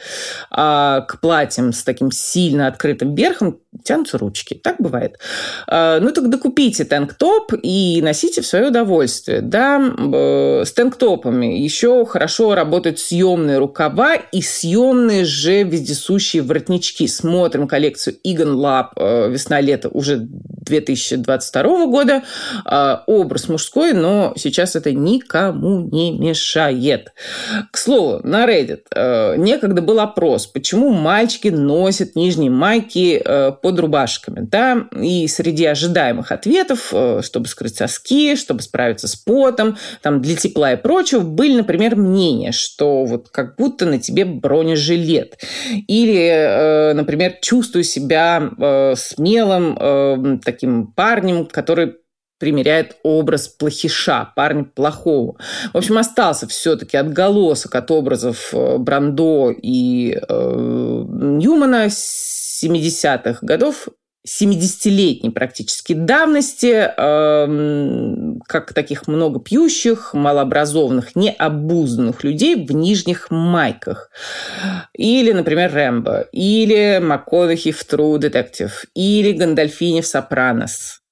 А 0.51 1.03
к 1.03 1.21
платьям 1.21 1.73
с 1.73 1.83
таким 1.83 2.11
сильно 2.11 2.67
открытым 2.67 3.15
верхом 3.15 3.61
тянутся 3.85 4.19
ручки. 4.19 4.55
Так 4.55 4.77
бывает. 4.79 5.19
А, 5.67 6.01
ну, 6.01 6.13
тогда 6.13 6.39
купите 6.39 6.85
тэнк-топ 6.85 7.53
и 7.63 8.01
носите 8.03 8.43
в 8.43 8.47
свое 8.47 8.69
удовольствие. 8.69 9.41
Да, 9.41 9.81
с 10.65 10.73
тэнк-топами 10.73 11.59
еще 11.59 12.05
хорошо 12.07 12.55
работают 12.55 12.99
съемные 12.99 13.59
рукава 13.59 14.17
и 14.17 14.43
съемные 14.43 15.25
же 15.25 15.63
вездесущие 15.63 16.43
воротнички. 16.43 17.07
Смотрим 17.09 17.69
коллекцию 17.69 18.17
Egan 18.27 18.55
Lab 18.55 18.89
э, 18.97 19.31
весна-лето 19.31 19.89
уже 19.89 20.17
2022 20.19 21.87
года. 21.87 22.23
А, 22.65 23.05
образ 23.07 23.49
мужской, 23.49 23.93
но 23.93 24.35
сейчас 24.37 24.77
это 24.77 24.93
никому 25.07 25.89
не 25.91 26.13
мешает. 26.13 27.13
К 27.71 27.77
слову, 27.79 28.21
на 28.25 28.47
Reddit 28.47 28.83
э, 28.95 29.37
некогда 29.37 29.83
был 29.83 30.01
опрос, 30.01 30.47
почему 30.47 30.91
мальчики 30.91 31.49
носят 31.49 32.17
нижние 32.17 32.51
майки 32.51 33.23
э, 33.25 33.53
под 33.53 33.79
рубашками. 33.79 34.41
Да? 34.41 34.87
И 35.01 35.29
среди 35.29 35.65
ожидаемых 35.65 36.33
ответов, 36.33 36.91
э, 36.93 37.21
чтобы 37.23 37.47
скрыть 37.47 37.77
соски, 37.77 38.37
чтобы 38.37 38.63
справиться 38.63 39.09
с 39.09 39.17
потом, 39.17 39.77
там, 40.03 40.21
для 40.21 40.37
тепла 40.37 40.73
и 40.73 40.77
прочего, 40.77 41.21
были, 41.21 41.57
например, 41.57 41.97
мнения, 41.97 42.53
что 42.53 43.05
вот 43.05 43.29
как 43.29 43.57
будто 43.57 43.87
на 43.87 43.99
тебе 43.99 44.25
бронежилет. 44.25 45.39
Или, 45.87 46.29
э, 46.29 46.93
например, 46.95 47.35
чувствую 47.41 47.85
себя 47.85 48.51
э, 48.59 48.95
смелым 48.97 50.41
таким 50.41 50.89
парнем, 50.89 51.47
который 51.47 51.95
примеряет 52.39 52.97
образ 53.03 53.49
плохиша, 53.49 54.33
парня 54.37 54.65
плохого. 54.65 55.37
В 55.73 55.77
общем, 55.77 55.99
остался 55.99 56.47
все-таки 56.47 56.97
отголосок 56.97 57.75
от 57.75 57.91
образов 57.91 58.53
Брандо 58.53 59.51
и 59.51 60.13
э, 60.17 61.05
Ньюмана 61.09 61.87
70-х 61.87 63.39
годов 63.43 63.89
70-летней 64.27 65.31
практически 65.31 65.93
давности, 65.93 66.91
э, 66.97 68.37
как 68.47 68.73
таких 68.73 69.07
много 69.07 69.41
пьющих, 69.41 70.15
малообразованных, 70.15 71.15
необузданных 71.15 72.25
людей 72.25 72.67
в 72.67 72.73
нижних 72.73 73.31
майках. 73.31 74.11
Или, 74.95 75.33
например, 75.33 75.73
Рэмбо, 75.73 76.27
или 76.33 76.99
МакКонахи 77.01 77.71
в 77.71 77.83
True 77.83 78.19
Detective, 78.19 78.73
или 78.95 79.33
Гандальфини 79.33 80.01
в 80.01 80.07
Сопранос. 80.07 81.03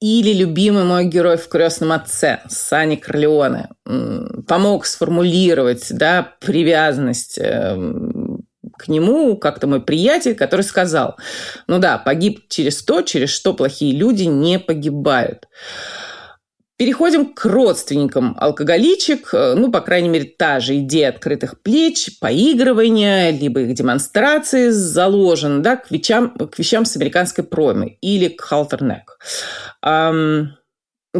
Или 0.00 0.32
любимый 0.32 0.84
мой 0.84 1.04
герой 1.04 1.36
в 1.36 1.48
«Крестном 1.48 1.92
отце» 1.92 2.40
Сани 2.48 2.96
Корлеоне 2.96 3.68
помог 4.48 4.86
сформулировать 4.86 5.86
да, 5.90 6.34
привязанность 6.40 7.38
эм, 7.38 8.46
к 8.78 8.88
нему 8.88 9.36
как-то 9.36 9.66
мой 9.66 9.82
приятель, 9.82 10.34
который 10.34 10.62
сказал, 10.62 11.18
ну 11.66 11.78
да, 11.78 11.98
погиб 11.98 12.48
через 12.48 12.82
то, 12.82 13.02
через 13.02 13.28
что 13.28 13.52
плохие 13.52 13.94
люди 13.94 14.22
не 14.22 14.58
погибают. 14.58 15.48
Переходим 16.80 17.34
к 17.34 17.44
родственникам 17.44 18.34
алкоголичек. 18.40 19.34
Ну, 19.34 19.70
по 19.70 19.82
крайней 19.82 20.08
мере, 20.08 20.24
та 20.24 20.60
же 20.60 20.78
идея 20.78 21.10
открытых 21.10 21.60
плеч, 21.60 22.18
поигрывания, 22.20 23.32
либо 23.32 23.60
их 23.60 23.74
демонстрации 23.74 24.70
заложена 24.70 25.62
да, 25.62 25.76
к, 25.76 25.90
вещам, 25.90 26.30
к 26.30 26.58
вещам 26.58 26.86
с 26.86 26.96
американской 26.96 27.44
проймой 27.44 27.98
или 28.00 28.28
к 28.28 28.40
халтернек. 28.40 29.18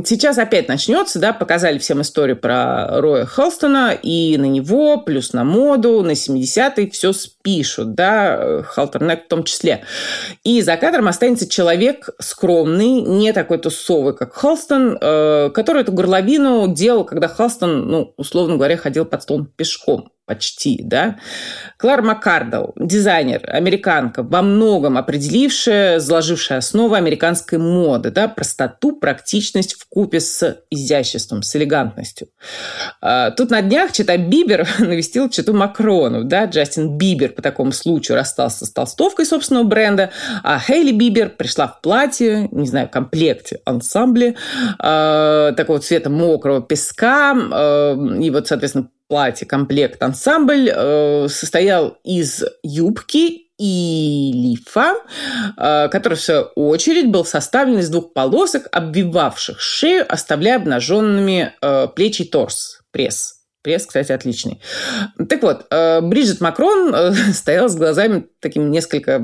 Сейчас 0.04 0.38
опять 0.38 0.68
начнется, 0.68 1.18
да, 1.18 1.32
показали 1.32 1.78
всем 1.78 2.00
историю 2.02 2.36
про 2.36 3.00
Роя 3.00 3.26
Хелстона, 3.26 3.90
и 3.90 4.36
на 4.38 4.44
него, 4.44 4.98
плюс 4.98 5.32
на 5.32 5.42
моду, 5.42 6.02
на 6.02 6.12
70-й 6.12 6.90
все 6.90 7.12
спишут, 7.12 7.94
да, 7.94 8.62
Халтернек 8.62 9.24
в 9.24 9.28
том 9.28 9.42
числе. 9.42 9.84
И 10.44 10.62
за 10.62 10.76
кадром 10.76 11.08
останется 11.08 11.48
человек 11.48 12.08
скромный, 12.20 13.00
не 13.00 13.32
такой 13.32 13.58
тусовый, 13.58 14.14
как 14.14 14.32
Холстон, 14.32 14.96
э, 15.00 15.50
который 15.52 15.82
эту 15.82 15.90
горловину 15.90 16.72
делал, 16.72 17.04
когда 17.04 17.26
Холстон, 17.26 17.88
ну, 17.88 18.14
условно 18.16 18.54
говоря, 18.54 18.76
ходил 18.76 19.04
под 19.04 19.24
стол 19.24 19.44
пешком 19.56 20.12
почти, 20.30 20.80
да. 20.84 21.16
Клар 21.76 22.02
Маккардл, 22.02 22.66
дизайнер, 22.76 23.40
американка, 23.48 24.22
во 24.22 24.42
многом 24.42 24.96
определившая, 24.96 25.98
заложившая 25.98 26.58
основу 26.58 26.94
американской 26.94 27.58
моды, 27.58 28.12
да, 28.12 28.28
простоту, 28.28 28.92
практичность 28.92 29.74
в 29.74 29.88
купе 29.88 30.20
с 30.20 30.58
изяществом, 30.70 31.42
с 31.42 31.56
элегантностью. 31.56 32.28
А, 33.00 33.32
тут 33.32 33.50
на 33.50 33.60
днях 33.60 33.90
чета 33.90 34.16
Бибер 34.18 34.68
навестил 34.78 35.28
чету 35.28 35.52
Макрон, 35.52 36.22
да, 36.22 36.44
Джастин 36.44 36.96
Бибер 36.96 37.30
по 37.30 37.42
такому 37.42 37.72
случаю 37.72 38.16
расстался 38.16 38.66
с 38.66 38.70
толстовкой 38.70 39.26
собственного 39.26 39.64
бренда, 39.64 40.10
а 40.44 40.60
Хейли 40.60 40.92
Бибер 40.92 41.30
пришла 41.30 41.66
в 41.66 41.80
платье, 41.80 42.46
не 42.52 42.68
знаю, 42.68 42.88
комплекте, 42.88 43.62
ансамбле, 43.64 44.36
э, 44.78 45.52
такого 45.56 45.80
цвета 45.80 46.08
мокрого 46.08 46.62
песка, 46.62 47.34
э, 47.34 47.96
и 48.20 48.30
вот, 48.30 48.46
соответственно, 48.46 48.90
платье, 49.10 49.46
комплект, 49.46 50.00
ансамбль 50.02 50.70
э, 50.72 51.26
состоял 51.28 51.98
из 52.04 52.44
юбки 52.62 53.48
и 53.58 54.30
лифа, 54.32 54.94
э, 55.58 55.88
который, 55.88 56.14
в 56.14 56.20
свою 56.20 56.50
очередь, 56.54 57.10
был 57.10 57.24
составлен 57.24 57.80
из 57.80 57.90
двух 57.90 58.14
полосок, 58.14 58.68
обвивавших 58.70 59.60
шею, 59.60 60.06
оставляя 60.08 60.56
обнаженными 60.56 61.52
э, 61.60 61.88
плечи 61.94 62.22
и 62.22 62.24
торс, 62.24 62.80
пресс. 62.92 63.40
Пресс, 63.62 63.84
кстати, 63.84 64.10
отличный. 64.10 64.62
Так 65.28 65.42
вот, 65.42 65.66
э, 65.70 66.00
Бриджит 66.00 66.40
Макрон 66.40 66.94
э, 66.94 67.12
стояла 67.34 67.68
с 67.68 67.76
глазами 67.76 68.26
такими 68.40 68.70
несколько 68.70 69.22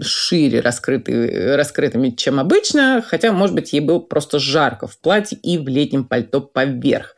шире 0.00 0.60
раскрыты, 0.60 1.56
раскрытыми, 1.56 2.10
чем 2.10 2.38
обычно, 2.38 3.02
хотя, 3.04 3.32
может 3.32 3.56
быть, 3.56 3.72
ей 3.72 3.80
было 3.80 3.98
просто 3.98 4.38
жарко 4.38 4.86
в 4.86 4.98
платье 4.98 5.36
и 5.42 5.58
в 5.58 5.66
летнем 5.66 6.04
пальто 6.04 6.40
поверх. 6.40 7.16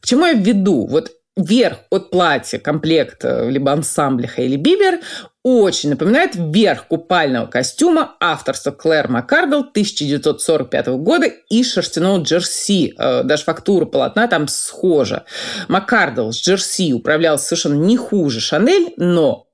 К 0.00 0.06
чему 0.06 0.26
я 0.26 0.34
веду? 0.34 0.86
Вот 0.86 1.10
верх 1.36 1.78
от 1.90 2.10
платья, 2.10 2.58
комплекта, 2.58 3.48
либо 3.48 3.72
ансамбля 3.72 4.26
Хейли 4.26 4.56
Бибер 4.56 5.00
очень 5.42 5.90
напоминает 5.90 6.32
верх 6.34 6.88
купального 6.88 7.46
костюма 7.46 8.16
авторства 8.18 8.72
Клэр 8.72 9.08
Маккардл 9.08 9.60
1945 9.60 10.86
года 10.88 11.26
и 11.26 11.62
шерстяного 11.62 12.20
джерси. 12.20 12.94
Э, 12.98 13.22
даже 13.22 13.44
фактура 13.44 13.86
полотна 13.86 14.26
там 14.26 14.48
схожа. 14.48 15.24
Маккардл 15.68 16.32
с 16.32 16.42
джерси 16.42 16.92
управлял 16.92 17.38
совершенно 17.38 17.74
не 17.74 17.96
хуже 17.96 18.40
Шанель, 18.40 18.94
но 18.96 19.45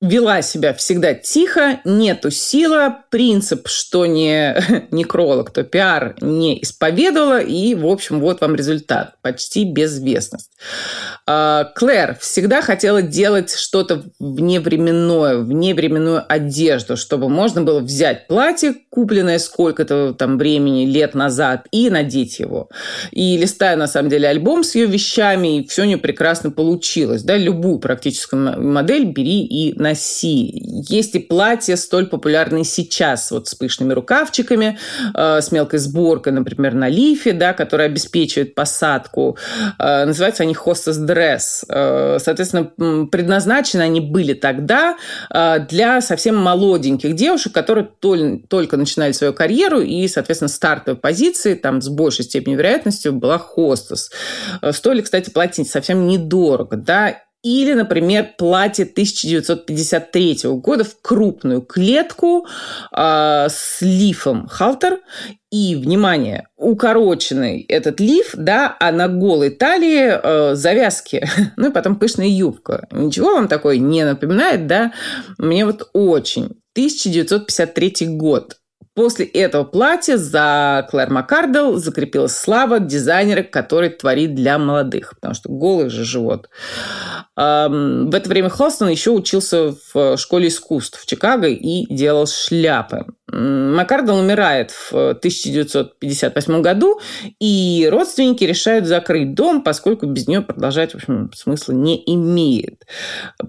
вела 0.00 0.42
себя 0.42 0.74
всегда 0.74 1.14
тихо, 1.14 1.80
нету 1.84 2.30
сила, 2.30 3.04
принцип, 3.10 3.66
что 3.68 4.06
не 4.06 4.56
некролог, 4.90 5.50
то 5.50 5.64
пиар 5.64 6.14
не 6.20 6.62
исповедовала, 6.62 7.40
и, 7.40 7.74
в 7.74 7.86
общем, 7.86 8.20
вот 8.20 8.40
вам 8.40 8.54
результат. 8.54 9.14
Почти 9.22 9.64
безвестность. 9.64 10.50
А, 11.26 11.64
Клэр 11.74 12.16
всегда 12.20 12.62
хотела 12.62 13.02
делать 13.02 13.54
что-то 13.54 14.04
вневременное, 14.20 15.38
вневременную 15.38 16.24
одежду, 16.28 16.96
чтобы 16.96 17.28
можно 17.28 17.62
было 17.62 17.80
взять 17.80 18.28
платье, 18.28 18.74
купленное 18.90 19.38
сколько-то 19.38 20.14
там 20.14 20.38
времени, 20.38 20.86
лет 20.86 21.14
назад, 21.14 21.66
и 21.72 21.90
надеть 21.90 22.38
его. 22.38 22.68
И 23.10 23.36
листая, 23.36 23.76
на 23.76 23.88
самом 23.88 24.10
деле, 24.10 24.28
альбом 24.28 24.62
с 24.62 24.76
ее 24.76 24.86
вещами, 24.86 25.58
и 25.58 25.66
все 25.66 25.82
у 25.82 25.86
нее 25.86 25.98
прекрасно 25.98 26.50
получилось. 26.52 27.22
Да? 27.24 27.36
Любую 27.36 27.80
практическую 27.80 28.62
модель 28.62 29.06
бери 29.06 29.44
и 29.44 29.74
носи. 29.88 30.62
Есть 30.88 31.14
и 31.14 31.18
платья 31.18 31.76
столь 31.76 32.06
популярные 32.06 32.64
сейчас, 32.64 33.30
вот 33.30 33.48
с 33.48 33.54
пышными 33.54 33.92
рукавчиками, 33.92 34.78
э, 35.14 35.40
с 35.40 35.52
мелкой 35.52 35.78
сборкой, 35.78 36.32
например, 36.32 36.74
на 36.74 36.88
лифе, 36.88 37.32
да, 37.32 37.52
которые 37.52 37.86
обеспечивают 37.86 38.54
посадку. 38.54 39.36
Э, 39.78 40.04
называются 40.04 40.42
они 40.42 40.54
hostess 40.54 40.98
dress. 41.06 41.64
Э, 41.68 42.18
соответственно, 42.20 43.06
предназначены 43.06 43.82
они 43.82 44.00
были 44.00 44.34
тогда 44.34 44.96
э, 45.30 45.58
для 45.68 46.00
совсем 46.00 46.36
молоденьких 46.36 47.14
девушек, 47.14 47.52
которые 47.52 47.88
тол- 48.00 48.46
только 48.48 48.76
начинали 48.76 49.12
свою 49.12 49.32
карьеру, 49.32 49.80
и, 49.80 50.06
соответственно, 50.08 50.48
стартовой 50.48 50.98
позиции 50.98 51.54
там 51.54 51.80
с 51.80 51.88
большей 51.88 52.24
степенью 52.24 52.58
вероятностью 52.58 53.12
была 53.12 53.38
хостес. 53.38 54.10
Э, 54.62 54.72
стоили, 54.72 55.00
кстати, 55.00 55.30
платить 55.30 55.70
совсем 55.70 56.06
недорого, 56.06 56.76
да, 56.76 57.16
Или, 57.42 57.74
например, 57.74 58.30
платье 58.36 58.84
1953 58.84 60.40
года 60.54 60.82
в 60.82 61.00
крупную 61.00 61.62
клетку 61.62 62.46
э, 62.90 63.46
с 63.48 63.78
лифом 63.80 64.48
халтер. 64.48 65.00
И, 65.50 65.76
внимание, 65.76 66.48
укороченный 66.56 67.62
этот 67.62 68.00
лиф, 68.00 68.34
да, 68.34 68.76
а 68.78 68.92
на 68.92 69.08
голой 69.08 69.50
талии 69.50 70.10
э, 70.10 70.54
завязки, 70.56 71.26
ну 71.56 71.70
и 71.70 71.72
потом 71.72 71.96
пышная 71.96 72.26
юбка. 72.26 72.86
Ничего 72.90 73.34
вам 73.34 73.48
такое 73.48 73.78
не 73.78 74.04
напоминает, 74.04 74.66
да? 74.66 74.92
Мне 75.38 75.64
вот 75.64 75.88
очень. 75.92 76.60
1953 76.74 78.08
год. 78.08 78.56
После 78.98 79.26
этого 79.26 79.62
платья 79.62 80.16
за 80.16 80.84
Клэр 80.90 81.10
Маккардел 81.10 81.76
закрепилась 81.76 82.36
слава 82.36 82.80
дизайнера, 82.80 83.44
который 83.44 83.90
творит 83.90 84.34
для 84.34 84.58
молодых, 84.58 85.14
потому 85.14 85.34
что 85.34 85.48
голый 85.48 85.88
же 85.88 86.02
живот. 86.02 86.50
В 87.36 88.10
это 88.12 88.28
время 88.28 88.48
Холстон 88.48 88.88
еще 88.88 89.12
учился 89.12 89.76
в 89.94 90.16
школе 90.16 90.48
искусств 90.48 91.00
в 91.00 91.06
Чикаго 91.06 91.46
и 91.46 91.86
делал 91.94 92.26
шляпы. 92.26 93.06
Маккардел 93.38 94.16
умирает 94.16 94.70
в 94.70 95.10
1958 95.10 96.62
году, 96.62 97.00
и 97.38 97.88
родственники 97.90 98.44
решают 98.44 98.86
закрыть 98.86 99.34
дом, 99.34 99.62
поскольку 99.62 100.06
без 100.06 100.26
нее 100.26 100.42
продолжать, 100.42 100.92
в 100.92 100.94
общем, 100.96 101.30
смысла 101.34 101.72
не 101.72 102.02
имеет. 102.06 102.84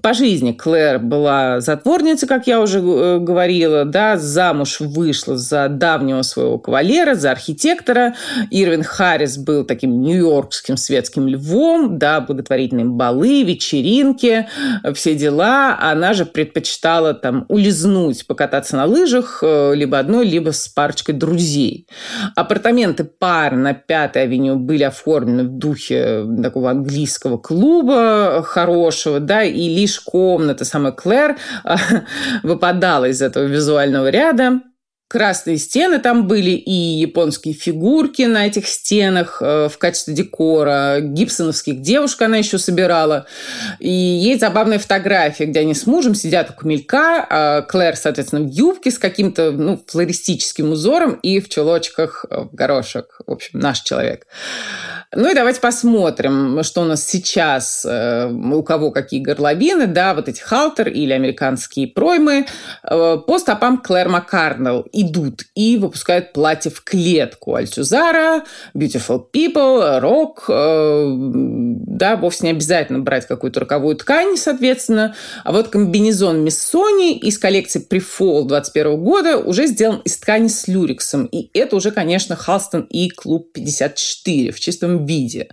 По 0.02 0.14
жизни 0.14 0.52
Клэр 0.52 1.00
была 1.00 1.60
затворницей, 1.60 2.28
как 2.28 2.48
я 2.48 2.62
уже 2.62 2.80
э, 2.80 3.20
говорила, 3.20 3.86
да, 3.86 4.18
замуж 4.18 4.80
вышла 4.80 5.38
за 5.38 5.68
давнего 5.70 6.22
своего 6.22 6.60
кавалера, 6.60 7.16
за 7.16 7.32
архитектора. 7.32 8.16
Ирвин 8.52 8.84
Харрис 8.84 9.38
был 9.38 9.64
таким 9.66 10.02
нью-йоркским 10.02 10.78
светским 10.78 11.28
львом, 11.28 11.98
да, 11.98 12.22
благотворительные 12.22 12.86
балы, 12.86 13.44
вечеринки, 13.44 14.48
все 14.94 15.16
дела. 15.16 15.78
Она 15.80 16.14
же 16.14 16.26
предпочитала 16.26 17.14
там 17.14 17.46
улизнуть, 17.48 18.28
покататься 18.28 18.76
на 18.76 18.86
лыжах, 18.86 19.40
э, 19.42 19.74
либо 19.80 20.00
одной, 20.00 20.26
либо 20.26 20.52
с 20.52 20.68
парочкой 20.68 21.16
друзей. 21.16 21.88
Апартаменты 22.36 23.04
пар 23.04 23.56
на 23.56 23.74
Пятой 23.74 24.24
авеню 24.24 24.56
были 24.58 24.84
оформлены 24.84 25.44
в 25.44 25.58
духе 25.58 26.26
такого 26.44 26.70
английского 26.72 27.38
клуба 27.38 28.44
хорошего, 28.46 29.20
да, 29.20 29.44
и 29.44 29.68
лишь 29.68 30.00
комната 30.00 30.66
самой 30.66 30.94
Клэр 30.94 31.38
выпадала 32.44 33.06
из 33.06 33.22
этого 33.22 33.46
визуального 33.46 34.10
ряда 34.10 34.62
красные 35.10 35.58
стены 35.58 35.98
там 35.98 36.28
были 36.28 36.52
и 36.52 36.72
японские 36.72 37.56
фигурки 37.56 38.22
на 38.22 38.46
этих 38.46 38.68
стенах 38.68 39.42
э, 39.42 39.68
в 39.68 39.78
качестве 39.80 40.14
декора, 40.14 41.00
гибсоновских 41.02 41.82
девушек 41.82 42.22
она 42.22 42.38
еще 42.38 42.60
собирала. 42.60 43.26
И 43.80 43.90
есть 43.90 44.40
забавная 44.40 44.78
фотография, 44.78 45.46
где 45.46 45.62
они 45.62 45.74
с 45.74 45.88
мужем 45.88 46.14
сидят 46.14 46.52
у 46.52 46.54
камелька, 46.54 47.26
а 47.28 47.62
Клэр, 47.64 47.96
соответственно, 47.98 48.44
в 48.44 48.52
юбке 48.52 48.92
с 48.92 49.00
каким-то 49.00 49.52
ну, 49.52 49.84
флористическим 49.88 50.72
узором 50.72 51.14
и 51.14 51.40
в 51.40 51.50
чулочках 51.50 52.26
э, 52.30 52.42
в 52.44 52.54
горошек. 52.54 53.20
В 53.26 53.32
общем, 53.32 53.60
наш 53.60 53.82
человек. 53.82 54.28
Ну 55.12 55.32
и 55.32 55.34
давайте 55.34 55.60
посмотрим, 55.60 56.62
что 56.62 56.82
у 56.82 56.86
нас 56.86 57.04
сейчас, 57.04 57.84
э, 57.84 58.30
у 58.30 58.62
кого 58.62 58.92
какие 58.92 59.22
горловины, 59.22 59.88
да, 59.88 60.14
вот 60.14 60.30
эти 60.30 60.40
халтер 60.40 60.90
или 60.90 61.14
американские 61.14 61.88
проймы. 61.88 62.46
По 62.84 63.40
стопам 63.40 63.80
Клэр 63.80 64.08
Маккарнелл 64.08 64.86
идут 65.02 65.44
и 65.56 65.78
выпускают 65.78 66.34
платье 66.34 66.72
в 66.72 66.84
клетку. 66.84 67.56
Альтюзара, 67.56 68.44
Beautiful 68.76 69.24
People, 69.34 70.02
Rock. 70.02 70.46
Э, 70.50 71.16
да, 72.00 72.16
вовсе 72.16 72.46
не 72.46 72.52
обязательно 72.52 73.00
брать 73.00 73.28
какую-то 73.28 73.62
роковую 73.62 73.96
ткань, 73.96 74.38
соответственно. 74.38 75.16
А 75.44 75.52
вот 75.52 75.70
комбинезон 75.70 76.44
Миссони 76.44 77.18
из 77.18 77.38
коллекции 77.38 77.86
Pre-Fall 77.88 78.46
21 78.46 79.04
года 79.04 79.38
уже 79.38 79.68
сделан 79.68 80.02
из 80.06 80.18
ткани 80.18 80.48
с 80.48 80.68
люрексом. 80.68 81.26
И 81.26 81.50
это 81.58 81.76
уже, 81.76 81.92
конечно, 81.92 82.36
Халстон 82.36 82.82
и 82.90 83.10
Клуб 83.10 83.52
54 83.54 84.52
в 84.52 84.60
чистом 84.60 85.06
виде. 85.06 85.50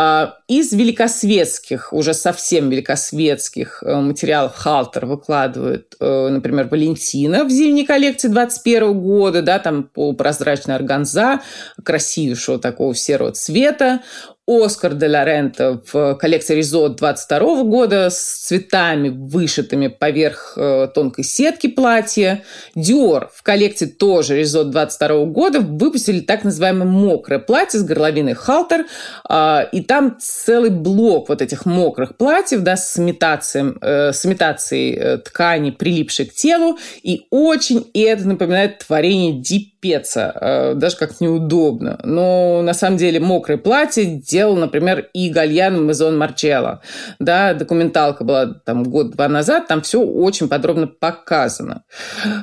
А, 0.00 0.36
из 0.46 0.72
великосветских, 0.72 1.92
уже 1.92 2.14
совсем 2.14 2.70
великосветских 2.70 3.82
э, 3.82 3.96
материалов 3.96 4.54
Халтер 4.54 5.06
выкладывают, 5.06 5.96
э, 5.98 6.28
например, 6.28 6.68
Валентина 6.68 7.42
в 7.42 7.50
зимней 7.50 7.84
коллекции 7.84 8.28
21 8.28 8.92
года, 8.96 9.42
да, 9.42 9.58
там 9.58 9.82
полупрозрачная 9.82 10.76
органза, 10.76 11.40
красивейшего 11.82 12.60
такого 12.60 12.94
серого 12.94 13.32
цвета. 13.32 14.02
Оскар 14.48 14.94
де 14.94 15.08
ла 15.08 15.26
Рента 15.26 15.82
в 15.92 16.14
коллекции 16.14 16.54
Резот 16.56 16.96
22 16.96 17.64
года 17.64 18.08
с 18.08 18.46
цветами, 18.46 19.10
вышитыми 19.10 19.88
поверх 19.88 20.54
э, 20.56 20.88
тонкой 20.94 21.24
сетки 21.24 21.66
платья. 21.66 22.42
Диор 22.74 23.30
в 23.34 23.42
коллекции 23.42 23.84
тоже 23.84 24.38
Резот 24.38 24.70
22 24.70 25.26
года 25.26 25.60
выпустили 25.60 26.20
так 26.20 26.44
называемое 26.44 26.88
мокрое 26.88 27.40
платье 27.40 27.78
с 27.78 27.82
горловиной 27.82 28.32
халтер. 28.32 28.86
Э, 29.28 29.66
и 29.70 29.82
там 29.82 30.16
целый 30.18 30.70
блок 30.70 31.28
вот 31.28 31.42
этих 31.42 31.66
мокрых 31.66 32.16
платьев 32.16 32.62
да, 32.62 32.78
с, 32.78 32.98
имитацией, 32.98 33.74
э, 33.82 34.12
с 34.14 34.24
имитацией 34.24 34.94
э, 34.94 35.18
ткани, 35.18 35.72
прилипшей 35.72 36.24
к 36.24 36.32
телу. 36.32 36.78
И 37.02 37.26
очень 37.30 37.90
это 37.92 38.26
напоминает 38.26 38.78
творение 38.78 39.42
Дипеца. 39.42 39.77
Э, 39.82 40.74
даже 40.74 40.96
как 40.96 41.20
неудобно. 41.20 41.98
Но 42.02 42.62
на 42.62 42.74
самом 42.74 42.96
деле 42.96 43.20
мокрое 43.20 43.58
платье 43.58 44.04
делал, 44.04 44.56
например, 44.56 45.08
и 45.12 45.30
Гальян 45.30 45.86
Мезон 45.86 46.18
Марчелло. 46.18 46.80
Да, 47.18 47.54
документалка 47.54 48.24
была 48.24 48.46
там 48.46 48.84
год-два 48.84 49.28
назад, 49.28 49.68
там 49.68 49.82
все 49.82 50.00
очень 50.00 50.48
подробно 50.48 50.86
показано. 50.88 51.84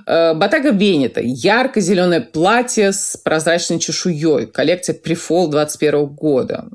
Э, 0.05 0.33
Батага 0.33 0.71
Венета. 0.71 1.21
Ярко-зеленое 1.21 2.21
платье 2.21 2.93
с 2.93 3.17
прозрачной 3.17 3.79
чешуей. 3.79 4.45
Коллекция 4.45 4.95
Префол 4.95 5.49
21 5.49 6.05
года. 6.05 6.65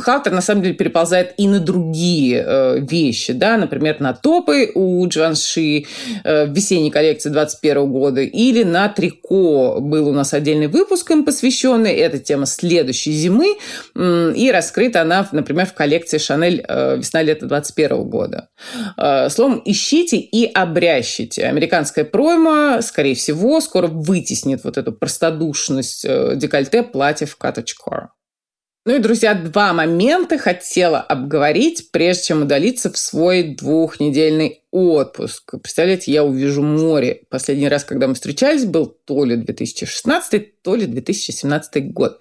Халтер, 0.00 0.32
на 0.32 0.40
самом 0.40 0.62
деле, 0.62 0.74
переползает 0.74 1.34
и 1.36 1.46
на 1.46 1.60
другие 1.60 2.44
э, 2.44 2.78
вещи. 2.80 3.32
Да, 3.32 3.56
например, 3.56 4.00
на 4.00 4.14
топы 4.14 4.72
у 4.74 5.06
Джанши 5.06 5.86
в 6.24 6.46
весенней 6.48 6.90
коллекции 6.90 7.30
21 7.30 7.90
года 7.90 8.20
или 8.20 8.64
на 8.64 8.88
трико 8.88 9.78
был 9.80 10.07
у 10.08 10.12
нас 10.12 10.32
отдельный 10.32 10.68
выпуск 10.68 11.10
им 11.10 11.24
посвященный. 11.24 11.92
Это 11.94 12.18
тема 12.18 12.46
следующей 12.46 13.12
зимы. 13.12 13.56
И 13.96 14.50
рас 14.52 14.68
раскрыта 14.68 15.02
она, 15.02 15.26
например, 15.32 15.66
в 15.66 15.74
коллекции 15.74 16.18
Шанель 16.18 16.64
э, 16.66 16.98
весна-лето 16.98 17.46
21 17.46 18.04
года. 18.04 18.50
Э, 18.96 19.30
словом, 19.30 19.62
ищите 19.64 20.18
и 20.18 20.44
обрящите. 20.44 21.46
Американская 21.46 22.04
пройма, 22.04 22.80
скорее 22.82 23.14
всего, 23.14 23.60
скоро 23.60 23.86
вытеснит 23.86 24.64
вот 24.64 24.76
эту 24.76 24.92
простодушность 24.92 26.04
э, 26.04 26.34
декольте 26.36 26.82
платьев 26.82 27.36
core. 27.40 28.08
Ну 28.84 28.94
и, 28.94 28.98
друзья, 29.00 29.34
два 29.34 29.72
момента 29.72 30.38
хотела 30.38 31.00
обговорить, 31.00 31.90
прежде 31.90 32.24
чем 32.24 32.42
удалиться 32.42 32.90
в 32.90 32.96
свой 32.96 33.54
двухнедельный 33.54 34.62
отпуск. 34.70 35.54
Представляете, 35.62 36.12
я 36.12 36.24
увижу 36.24 36.62
море. 36.62 37.22
Последний 37.30 37.68
раз, 37.68 37.84
когда 37.84 38.06
мы 38.06 38.14
встречались, 38.14 38.64
был 38.64 38.86
то 38.86 39.24
ли 39.24 39.36
2016, 39.36 40.62
то 40.62 40.74
ли 40.74 40.86
2017 40.86 41.92
год. 41.92 42.20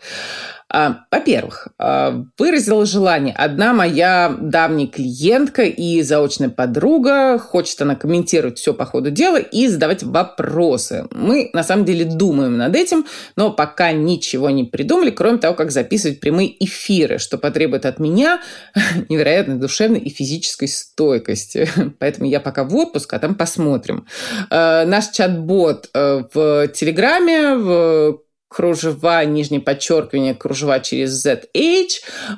А, 0.69 1.05
во-первых, 1.11 1.69
а, 1.77 2.25
выразила 2.37 2.85
желание 2.85 3.33
одна 3.33 3.73
моя 3.73 4.35
давняя 4.37 4.87
клиентка 4.87 5.63
и 5.63 6.01
заочная 6.01 6.49
подруга. 6.49 7.39
Хочет 7.39 7.81
она 7.81 7.95
комментировать 7.95 8.59
все 8.59 8.73
по 8.73 8.85
ходу 8.85 9.09
дела 9.09 9.37
и 9.37 9.67
задавать 9.67 10.03
вопросы. 10.03 11.07
Мы, 11.11 11.49
на 11.53 11.63
самом 11.63 11.85
деле, 11.85 12.03
думаем 12.03 12.57
над 12.57 12.75
этим, 12.75 13.05
но 13.37 13.51
пока 13.51 13.93
ничего 13.93 14.49
не 14.49 14.65
придумали, 14.65 15.09
кроме 15.09 15.37
того, 15.37 15.55
как 15.55 15.71
записывать 15.71 16.19
прямые 16.19 16.61
эфиры, 16.65 17.17
что 17.17 17.37
потребует 17.37 17.85
от 17.85 17.99
меня 17.99 18.41
невероятной 19.09 19.55
душевной 19.55 19.99
и 19.99 20.09
физической 20.09 20.67
стойкости. 20.67 21.69
Поэтому 21.99 22.29
я 22.29 22.36
пока 22.39 22.63
в 22.63 22.75
отпуск, 22.75 23.13
а 23.13 23.19
там 23.19 23.35
посмотрим. 23.35 24.05
А, 24.49 24.85
наш 24.85 25.09
чат-бот 25.09 25.89
э, 25.93 26.23
в 26.33 26.67
Телеграме, 26.69 27.55
в 27.55 28.19
кружева, 28.49 29.25
нижнее 29.25 29.61
подчеркивание, 29.61 30.33
кружева 30.33 30.79
через 30.79 31.25
ZH, 31.25 31.87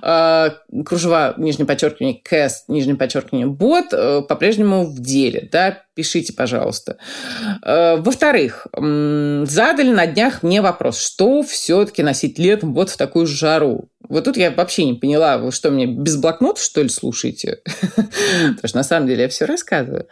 э, 0.01 0.49
кружева, 0.83 1.35
нижнее 1.37 1.67
подчеркивание, 1.67 2.19
cast, 2.29 2.65
нижнее 2.67 2.95
подчеркивание, 2.95 3.47
э, 3.91 4.21
по-прежнему 4.27 4.85
в 4.85 4.99
деле, 4.99 5.47
да, 5.51 5.83
пишите, 5.93 6.33
пожалуйста. 6.33 6.97
Э, 7.63 7.97
во-вторых, 7.97 8.67
задали 8.73 9.91
на 9.91 10.07
днях 10.07 10.41
мне 10.43 10.61
вопрос, 10.61 10.99
что 10.99 11.43
все-таки 11.43 12.01
носить 12.01 12.39
летом 12.39 12.73
вот 12.73 12.89
в 12.89 12.97
такую 12.97 13.27
жару. 13.27 13.89
Вот 14.09 14.23
тут 14.25 14.37
я 14.37 14.51
вообще 14.51 14.85
не 14.85 14.95
поняла, 14.95 15.37
вы 15.37 15.51
что, 15.51 15.69
мне 15.69 15.85
без 15.85 16.17
блокнота, 16.17 16.59
что 16.59 16.81
ли, 16.81 16.89
слушаете? 16.89 17.59
Потому 17.65 18.67
что 18.67 18.77
на 18.77 18.83
самом 18.83 19.07
деле 19.07 19.23
я 19.23 19.29
все 19.29 19.45
рассказываю. 19.45 20.07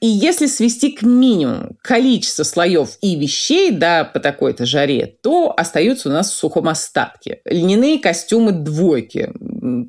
И 0.00 0.06
если 0.06 0.46
свести 0.46 0.92
к 0.92 1.02
минимуму 1.02 1.76
количество 1.82 2.42
слоев 2.42 2.98
и 3.00 3.16
вещей, 3.16 3.70
да, 3.70 4.04
по 4.04 4.20
такой-то 4.20 4.66
жаре, 4.66 5.16
то 5.22 5.54
остаются 5.56 6.10
у 6.10 6.12
нас 6.12 6.30
в 6.30 6.34
сухом 6.34 6.68
остатке. 6.68 7.40
Льняные 7.46 7.98
костюмы 7.98 8.52
двойки, 8.52 9.32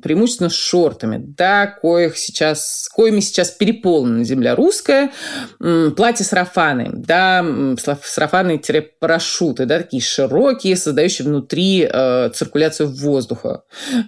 преимущественно 0.02 0.48
с 0.48 0.54
шортами, 0.54 1.18
да, 1.22 1.66
коих 1.66 2.16
сейчас, 2.16 2.88
коими 2.92 3.20
сейчас 3.20 3.50
переполнена 3.50 4.24
земля 4.24 4.56
русская, 4.56 5.10
платья-сарафаны, 5.58 6.90
да, 6.94 7.44
сарафаны-парашюты, 7.76 9.66
да, 9.66 9.78
такие 9.78 10.02
широкие, 10.02 10.76
создающие 10.76 11.28
внутри 11.28 11.88
э, 11.90 12.30
циркуляцию 12.34 12.88
воздуха, 12.88 13.49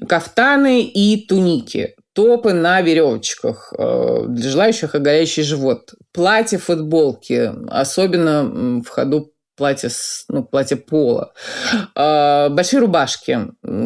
кафтаны 0.08 0.82
и 0.82 1.26
туники, 1.26 1.94
топы 2.12 2.52
на 2.52 2.80
веревочках 2.80 3.72
э, 3.76 4.24
для 4.28 4.50
желающих 4.50 4.94
оголяющий 4.94 5.42
живот, 5.42 5.94
платья, 6.12 6.58
футболки, 6.58 7.52
особенно 7.68 8.80
в 8.82 8.88
ходу 8.88 9.32
платье, 9.56 9.90
ну, 10.28 10.44
платье 10.44 10.76
пола, 10.76 11.32
э, 11.94 12.48
большие 12.50 12.80
рубашки, 12.80 13.38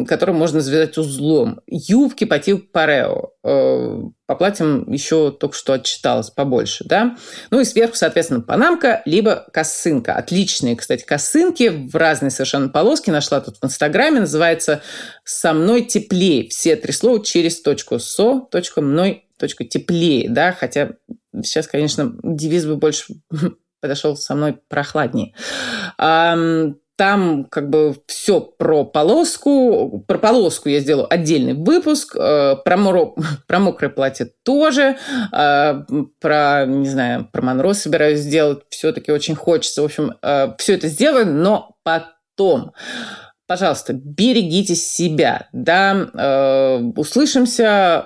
которые 0.07 0.35
можно 0.35 0.61
завязать 0.61 0.97
узлом, 0.97 1.61
юбки 1.67 2.25
по 2.25 2.39
типу 2.39 2.67
парео. 2.71 3.31
Э, 3.43 4.01
по 4.25 4.35
платьям 4.35 4.91
еще 4.91 5.31
только 5.31 5.55
что 5.55 5.73
отчиталась 5.73 6.29
побольше, 6.29 6.83
да. 6.85 7.15
Ну 7.49 7.61
и 7.61 7.65
сверху, 7.65 7.95
соответственно, 7.95 8.41
панамка, 8.41 9.01
либо 9.05 9.47
косынка. 9.53 10.15
Отличные, 10.15 10.75
кстати, 10.75 11.03
косынки 11.03 11.69
в 11.69 11.95
разные 11.95 12.29
совершенно 12.29 12.69
полоски. 12.69 13.09
Нашла 13.09 13.39
тут 13.39 13.57
в 13.61 13.65
Инстаграме. 13.65 14.19
Называется 14.19 14.81
«Со 15.23 15.53
мной 15.53 15.83
теплее». 15.83 16.49
Все 16.49 16.75
три 16.75 16.91
слова 16.91 17.23
через 17.23 17.61
точку 17.61 17.99
«со», 17.99 18.41
точка 18.51 18.81
«мной», 18.81 19.25
точка 19.37 19.63
«теплее», 19.63 20.29
да. 20.29 20.51
Хотя 20.51 20.91
сейчас, 21.43 21.67
конечно, 21.67 22.13
девиз 22.21 22.65
бы 22.65 22.75
больше 22.75 23.13
подошел 23.81 24.15
со 24.15 24.35
мной 24.35 24.59
прохладнее. 24.69 25.33
Там 26.97 27.45
как 27.45 27.69
бы 27.69 27.95
все 28.07 28.41
про 28.41 28.83
полоску. 28.83 30.03
Про 30.07 30.17
полоску 30.17 30.67
я 30.67 30.79
сделаю 30.79 31.05
отдельный 31.13 31.53
выпуск. 31.53 32.15
Э, 32.15 32.55
про, 32.65 32.75
моро, 32.75 33.13
про 33.47 33.59
мокрое 33.59 33.91
платье 33.91 34.31
тоже. 34.43 34.97
Э, 35.31 35.83
про, 36.19 36.65
не 36.65 36.89
знаю, 36.89 37.29
про 37.31 37.43
Монро 37.43 37.73
собираюсь 37.73 38.21
сделать. 38.21 38.63
Все-таки 38.69 39.11
очень 39.11 39.35
хочется. 39.35 39.83
В 39.83 39.85
общем, 39.85 40.15
э, 40.23 40.55
все 40.57 40.73
это 40.73 40.87
сделаю, 40.87 41.27
но 41.27 41.75
потом 41.83 42.73
пожалуйста, 43.45 43.93
берегите 43.93 44.75
себя. 44.75 45.47
Да, 45.53 46.81
услышимся. 46.97 48.03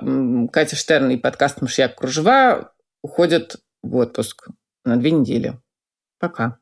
Катя 0.51 0.75
Штерн 0.75 1.09
и 1.09 1.17
подкаст 1.17 1.61
«Мышьяк 1.61 1.95
кружева» 1.95 2.73
уходят 3.01 3.55
в 3.81 3.95
отпуск 3.95 4.49
на 4.85 4.97
две 4.97 5.11
недели. 5.11 5.59
Пока. 6.19 6.59